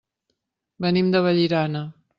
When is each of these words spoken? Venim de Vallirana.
Venim 0.87 1.13
de 1.17 1.25
Vallirana. 1.29 1.87